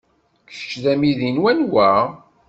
Kečč 0.49 0.71
d 0.83 0.85
amidi 0.91 1.29
n 1.35 1.41
wanwa? 1.43 1.89